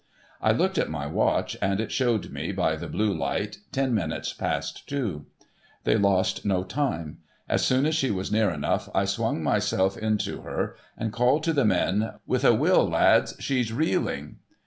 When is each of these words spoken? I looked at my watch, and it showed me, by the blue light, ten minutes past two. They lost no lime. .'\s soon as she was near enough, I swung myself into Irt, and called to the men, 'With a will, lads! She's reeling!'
I 0.41 0.51
looked 0.51 0.79
at 0.79 0.89
my 0.89 1.05
watch, 1.05 1.55
and 1.61 1.79
it 1.79 1.91
showed 1.91 2.31
me, 2.31 2.51
by 2.51 2.75
the 2.75 2.87
blue 2.87 3.13
light, 3.15 3.59
ten 3.71 3.93
minutes 3.93 4.33
past 4.33 4.89
two. 4.89 5.27
They 5.83 5.95
lost 5.95 6.43
no 6.43 6.65
lime. 6.75 7.19
.'\s 7.47 7.63
soon 7.63 7.85
as 7.85 7.93
she 7.93 8.09
was 8.09 8.31
near 8.31 8.49
enough, 8.49 8.89
I 8.95 9.05
swung 9.05 9.43
myself 9.43 9.95
into 9.95 10.41
Irt, 10.41 10.73
and 10.97 11.13
called 11.13 11.43
to 11.43 11.53
the 11.53 11.65
men, 11.65 12.13
'With 12.25 12.43
a 12.43 12.55
will, 12.55 12.89
lads! 12.89 13.35
She's 13.37 13.71
reeling!' 13.71 14.37